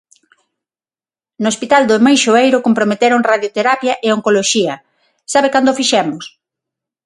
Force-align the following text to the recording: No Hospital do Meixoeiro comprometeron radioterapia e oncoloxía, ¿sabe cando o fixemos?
No 1.41 1.47
Hospital 1.51 1.83
do 1.89 2.03
Meixoeiro 2.05 2.63
comprometeron 2.67 3.27
radioterapia 3.31 3.93
e 4.05 4.07
oncoloxía, 4.17 4.73
¿sabe 5.33 5.47
cando 5.53 5.69
o 5.71 5.77
fixemos? 5.79 6.23